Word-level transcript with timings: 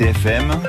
RCFM, 0.00 0.62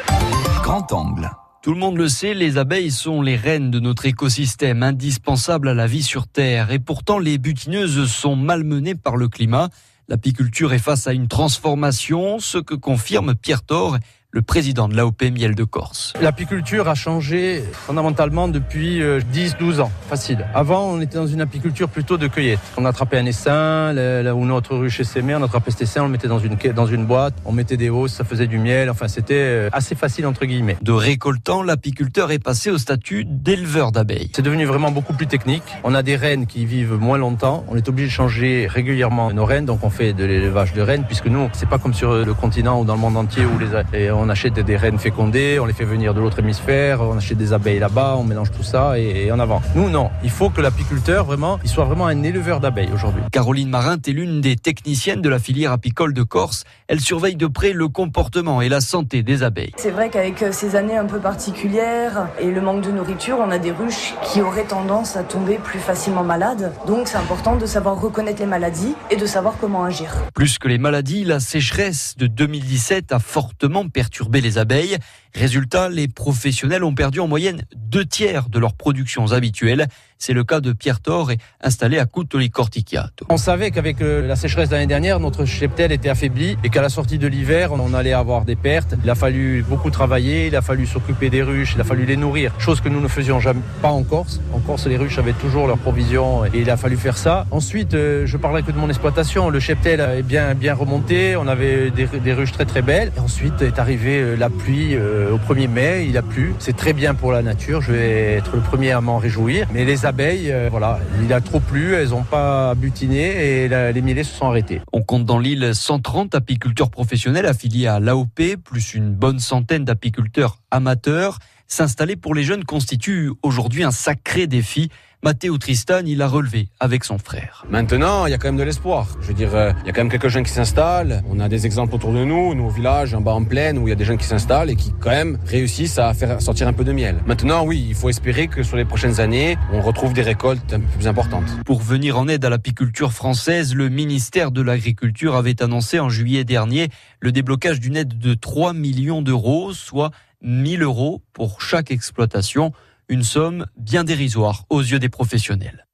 grand 0.62 0.92
angle. 0.92 1.32
Tout 1.64 1.72
le 1.72 1.80
monde 1.80 1.96
le 1.96 2.10
sait, 2.10 2.34
les 2.34 2.58
abeilles 2.58 2.92
sont 2.92 3.22
les 3.22 3.38
reines 3.38 3.72
de 3.72 3.80
notre 3.80 4.06
écosystème, 4.06 4.84
indispensables 4.84 5.70
à 5.70 5.74
la 5.74 5.88
vie 5.88 6.04
sur 6.04 6.28
Terre. 6.28 6.72
Et 6.72 6.80
pourtant, 6.80 7.18
les 7.18 7.38
butineuses 7.38 8.12
sont 8.12 8.36
malmenées 8.36 8.96
par 8.96 9.16
le 9.16 9.30
climat. 9.30 9.70
L'apiculture 10.10 10.74
est 10.74 10.80
face 10.80 11.08
à 11.08 11.14
une 11.14 11.30
transformation, 11.30 12.40
ce 12.40 12.58
que 12.58 12.76
confirme 12.76 13.34
Pierre 13.34 13.64
Thor, 13.64 13.98
le 14.32 14.42
président 14.42 14.88
de 14.88 14.96
l'AOP 14.96 15.24
Miel 15.24 15.56
de 15.56 15.64
Corse. 15.66 16.14
L'apiculture 16.22 16.88
a 16.88 16.96
changé 16.96 17.64
fondamentalement 17.74 18.48
depuis 18.48 19.02
10-12 19.02 19.02
euh, 19.02 19.82
ans, 19.82 19.92
facile. 20.08 20.46
Avant, 20.54 20.86
on 20.86 21.02
était 21.02 21.18
dans 21.18 21.28
une 21.28 21.42
apiculture 21.42 21.90
plutôt 21.90 22.18
de 22.18 22.28
cueillette. 22.28 22.60
On 22.78 22.86
attrapait 22.86 23.18
un 23.18 23.26
essaim, 23.26 23.92
là 23.94 24.34
où 24.34 24.46
notre 24.46 24.78
ruche 24.78 25.02
s'aimait, 25.02 25.36
on 25.36 25.44
attrapait 25.44 25.72
cet 25.72 25.82
essaim, 25.82 26.04
on 26.04 26.06
le 26.06 26.12
mettait 26.12 26.30
dans 26.30 26.40
une, 26.40 26.56
dans 26.74 26.86
une 26.86 27.06
boîte, 27.06 27.34
on 27.44 27.52
mettait 27.52 27.76
des 27.76 27.90
hausses, 27.90 28.14
ça 28.14 28.24
faisait 28.24 28.48
du 28.48 28.58
miel, 28.58 28.90
enfin 28.90 29.10
c'était 29.10 29.34
euh, 29.34 29.70
assez 29.74 29.96
facile 29.96 30.26
entre 30.26 30.46
guillemets. 30.46 30.78
De 30.82 30.94
récoltant, 30.94 31.62
l'apiculteur 31.62 32.32
est 32.32 32.40
passé 32.40 32.72
au 32.72 32.78
statut 32.78 33.26
d'éleveur 33.26 33.92
d'abeilles. 33.92 34.32
C'est 34.34 34.42
devenu 34.42 34.66
vraiment 34.66 34.92
beaucoup 34.92 35.14
plus 35.14 35.28
technique. 35.28 35.64
On 35.84 35.94
a 35.94 36.04
des 36.04 36.16
reines 36.16 36.48
qui 36.48 36.66
vivent 36.66 36.94
moins 36.94 37.18
longtemps, 37.18 37.66
on 37.68 37.76
est 37.76 37.90
obligé 37.90 38.08
de 38.08 38.14
changer 38.14 38.68
régulièrement 38.68 39.34
nos 39.34 39.44
reines, 39.44 39.66
donc 39.66 39.84
on 39.84 39.90
fait 39.90 40.14
de 40.14 40.24
l'élevage 40.24 40.72
de 40.74 40.82
reines, 40.82 41.04
puisque 41.06 41.28
nous, 41.28 41.50
c'est 41.52 41.68
pas 41.68 41.80
comme 41.80 41.94
sur 41.94 42.14
le 42.14 42.34
continent 42.34 42.80
ou 42.80 42.86
dans 42.86 42.96
le 42.96 43.02
monde 43.02 43.18
entier 43.18 43.44
où 43.46 43.60
les, 43.60 44.12
on 44.21 44.21
achète 44.30 44.60
des 44.60 44.76
reines 44.76 45.00
fécondées, 45.00 45.60
on 45.60 45.66
les 45.66 45.74
fait 45.74 45.86
venir 45.86 46.14
de 46.14 46.20
l'autre 46.20 46.40
hémisphère, 46.40 47.02
on 47.02 47.18
achète 47.18 47.38
des 47.38 47.54
abeilles 47.54 47.80
là-bas, 47.80 48.16
on 48.18 48.24
mélange 48.24 48.52
tout 48.52 48.64
ça 48.64 49.00
et, 49.00 49.32
en 49.32 49.40
avant. 49.40 49.62
Nous, 49.76 49.90
non. 49.90 50.10
Il 50.24 50.30
faut 50.30 50.50
que 50.50 50.62
l'apiculteur, 50.62 51.26
vraiment, 51.26 51.60
il 51.64 51.70
soit 51.70 51.86
vraiment 51.86 52.06
un 52.06 52.24
éleveur 52.24 52.60
d'abeilles 52.60 52.92
aujourd'hui. 52.94 53.24
Caroline 53.32 53.70
Marin 53.70 53.98
est 53.98 54.12
l'une 54.12 54.42
des 54.42 54.56
techniciennes 54.56 55.22
de 55.22 55.30
la 55.30 55.40
filière 55.40 55.72
apicole 55.72 56.14
de 56.14 56.24
Corse. 56.24 56.66
Elle 56.88 57.00
surveille 57.00 57.36
de 57.36 57.48
près 57.48 57.74
le 57.74 57.88
comportement 57.88 58.62
et 58.62 58.70
la 58.70 58.82
santé 58.82 59.24
des 59.24 59.44
abeilles. 59.44 59.72
C'est 59.78 59.92
vrai 59.92 60.10
qu'avec 60.10 60.44
euh, 60.44 60.52
ces 60.52 60.76
années 60.76 60.98
un 60.98 61.06
peu 61.06 61.20
particulières 61.20 62.28
et 62.40 62.52
le 62.52 62.62
manque 62.62 62.82
de 62.82 62.92
nourriture, 62.92 63.38
on 63.40 63.50
a 63.50 63.58
des 63.58 63.72
ruches 63.72 64.14
qui 64.24 64.42
auraient 64.42 64.64
tendance 64.64 65.16
à 65.18 65.24
tomber 65.24 65.58
plus 65.58 65.80
facilement 65.80 66.24
malades. 66.24 66.72
Donc 66.86 67.08
c'est 67.08 67.18
important 67.18 67.56
de 67.56 67.66
savoir 67.66 68.00
reconnaître 68.00 68.40
les 68.40 68.48
maladies 68.48 68.96
et 69.10 69.16
de 69.16 69.26
savoir 69.26 69.56
comment 69.60 69.84
agir. 69.84 70.14
Plus 70.36 70.60
que 70.60 70.68
les 70.68 70.78
maladies, 70.78 71.24
la 71.24 71.40
sécheresse 71.40 72.16
de 72.18 72.28
2017 72.28 73.12
a 73.12 73.20
fortement 73.20 73.88
perturbé 73.88 74.11
les 74.42 74.58
abeilles. 74.58 74.98
Résultat, 75.34 75.88
les 75.88 76.08
professionnels 76.08 76.84
ont 76.84 76.94
perdu 76.94 77.20
en 77.20 77.28
moyenne 77.28 77.64
deux 77.76 78.06
tiers 78.06 78.50
de 78.50 78.60
leurs 78.60 78.74
productions 78.74 79.32
habituelles. 79.32 79.88
C'est 80.18 80.34
le 80.34 80.44
cas 80.44 80.60
de 80.60 80.74
Pierre 80.74 81.00
Thor, 81.00 81.32
installé 81.62 81.98
à 81.98 82.06
Coutoli 82.06 82.52
Cortichiato. 82.52 83.26
On 83.30 83.38
savait 83.38 83.72
qu'avec 83.72 84.02
euh, 84.02 84.28
la 84.28 84.36
sécheresse 84.36 84.70
de 84.70 84.76
l'année 84.76 84.88
dernière, 84.88 85.20
notre 85.20 85.46
cheptel 85.46 85.92
était 85.92 86.10
affaibli 86.10 86.58
et 86.64 86.70
qu'à 86.70 86.82
la 86.82 86.90
sortie 86.90 87.18
de 87.18 87.28
l'hiver, 87.28 87.72
on 87.72 87.94
allait 87.94 88.14
avoir 88.14 88.46
des 88.46 88.56
pertes. 88.56 88.94
Il 89.04 89.10
a 89.10 89.16
fallu 89.16 89.66
beaucoup 89.68 89.90
travailler, 89.90 90.48
il 90.48 90.56
a 90.56 90.62
fallu 90.62 90.86
s'occuper 90.86 91.30
des 91.30 91.42
ruches, 91.42 91.74
il 91.76 91.82
a 91.82 91.84
fallu 91.84 92.06
les 92.06 92.18
nourrir, 92.18 92.54
chose 92.60 92.82
que 92.82 92.90
nous 92.90 93.02
ne 93.02 93.08
faisions 93.08 93.40
jamais 93.40 93.62
pas 93.82 93.90
en 93.90 94.04
Corse. 94.04 94.42
En 94.54 94.60
Corse, 94.60 94.86
les 94.86 94.98
ruches 94.98 95.18
avaient 95.18 95.34
toujours 95.34 95.66
leurs 95.66 95.80
provisions 95.80 96.46
et 96.46 96.52
il 96.54 96.70
a 96.70 96.78
fallu 96.78 96.98
faire 96.98 97.18
ça. 97.18 97.48
Ensuite, 97.50 97.96
euh, 97.96 98.28
je 98.28 98.38
parlais 98.38 98.62
que 98.62 98.72
de 98.72 98.78
mon 98.78 98.90
exploitation. 98.90 99.50
Le 99.50 99.60
cheptel 99.60 100.02
est 100.02 100.24
bien, 100.24 100.54
bien 100.54 100.76
remonté, 100.76 101.36
on 101.36 101.48
avait 101.48 101.90
des, 101.90 102.06
des 102.06 102.34
ruches 102.34 102.52
très 102.52 102.66
très 102.66 102.82
belles. 102.82 103.12
Et 103.18 103.20
ensuite 103.22 103.62
est 103.62 103.80
arrivé 103.80 104.01
euh, 104.06 104.36
la 104.36 104.50
pluie 104.50 104.98
au 104.98 105.38
1er 105.38 105.68
mai, 105.68 106.06
il 106.08 106.18
a 106.18 106.22
plu. 106.22 106.54
C'est 106.60 106.76
très 106.76 106.94
bien 106.94 107.14
pour 107.14 107.32
la 107.32 107.42
nature, 107.42 107.82
je 107.82 107.92
vais 107.92 108.34
être 108.34 108.56
le 108.56 108.62
premier 108.62 108.92
à 108.92 109.02
m'en 109.02 109.18
réjouir. 109.18 109.68
Mais 109.74 109.86
les 109.86 110.06
abeilles, 110.06 110.52
euh, 110.52 110.70
voilà, 110.70 111.00
il 111.22 111.32
a 111.34 111.42
trop 111.42 111.60
plu, 111.60 111.94
elles 111.94 112.10
n'ont 112.10 112.24
pas 112.24 112.76
butiné 112.76 113.64
et 113.64 113.68
les 113.68 114.02
millets 114.02 114.24
se 114.24 114.36
sont 114.36 114.48
arrêtés. 114.48 114.82
On 114.92 115.02
compte 115.02 115.26
dans 115.26 115.40
l'île 115.40 115.72
130 115.74 116.36
apiculteurs 116.36 116.90
professionnels 116.90 117.46
affiliés 117.46 117.88
à 117.88 118.00
l'AOP, 118.00 118.58
plus 118.64 118.94
une 118.94 119.14
bonne 119.14 119.40
centaine 119.40 119.86
d'apiculteurs 119.86 120.58
amateurs. 120.72 121.40
S'installer 121.72 122.18
pour 122.18 122.36
les 122.36 122.44
jeunes 122.44 122.66
constitue 122.66 123.32
aujourd'hui 123.44 123.86
un 123.86 123.92
sacré 123.92 124.46
défi. 124.46 124.90
Matteo 125.24 125.58
Tristan, 125.58 126.02
il 126.06 126.22
a 126.22 126.28
relevé 126.28 126.68
avec 126.82 127.06
son 127.06 127.18
frère. 127.18 127.64
Maintenant, 127.70 128.26
il 128.26 128.32
y 128.32 128.34
a 128.34 128.38
quand 128.38 128.50
même 128.50 128.58
de 128.58 128.64
l'espoir. 128.64 129.08
Je 129.22 129.28
veux 129.28 129.34
dire, 129.34 129.56
euh, 129.56 129.72
il 129.84 129.88
y 129.88 129.90
a 129.90 129.94
quand 129.94 130.02
même 130.02 130.12
quelques 130.12 130.28
jeunes 130.28 130.44
qui 130.44 130.52
s'installent. 130.52 131.24
On 131.30 131.40
a 131.40 131.48
des 131.48 131.66
exemples 131.66 131.96
autour 131.96 132.12
de 132.12 132.26
nous, 132.26 132.56
nous 132.56 132.66
au 132.66 132.70
village, 132.70 133.14
en 133.14 133.22
bas 133.22 133.32
en 133.32 133.46
plaine, 133.46 133.78
où 133.78 133.88
il 133.88 133.92
y 133.92 133.94
a 133.94 133.96
des 133.96 134.04
jeunes 134.04 134.18
qui 134.18 134.26
s'installent 134.26 134.70
et 134.70 134.76
qui 134.76 134.92
quand 135.00 135.12
même 135.12 135.38
réussissent 135.46 135.98
à 135.98 136.14
faire 136.14 136.42
sortir 136.42 136.68
un 136.68 136.74
peu 136.74 136.84
de 136.84 136.92
miel. 136.92 137.24
Maintenant, 137.26 137.64
oui, 137.64 137.86
il 137.88 137.96
faut 137.96 138.10
espérer 138.10 138.50
que 138.50 138.64
sur 138.64 138.76
les 138.76 138.84
prochaines 138.84 139.22
années, 139.22 139.58
on 139.72 139.80
retrouve 139.80 140.12
des 140.12 140.24
récoltes 140.24 140.74
un 140.74 140.82
peu 140.82 140.88
plus 140.98 141.08
importantes. 141.08 141.48
Pour 141.66 141.80
venir 141.80 142.20
en 142.20 142.28
aide 142.28 142.44
à 142.44 142.50
l'apiculture 142.50 143.14
française, 143.14 143.76
le 143.76 143.88
ministère 143.88 144.52
de 144.52 144.62
l'Agriculture 144.62 145.38
avait 145.38 145.64
annoncé 145.64 146.02
en 146.02 146.10
juillet 146.10 146.44
dernier 146.44 146.90
le 147.22 147.32
déblocage 147.32 147.80
d'une 147.80 147.96
aide 147.96 148.18
de 148.18 148.34
3 148.34 148.74
millions 148.74 149.22
d'euros, 149.22 149.72
soit 149.72 150.12
1000 150.42 150.84
euros 150.84 151.22
pour 151.34 151.62
chaque 151.62 151.92
exploitation 151.92 152.72
une 153.10 153.24
somme 153.24 153.66
bien 153.78 154.04
dérisoire 154.04 154.64
aux 154.70 154.82
yeux 154.82 155.00
des 155.00 155.10
professionnels. 155.10 155.86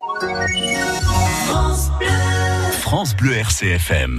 France 2.72 3.16
Bleu, 3.16 3.34
RCFM. 3.34 4.16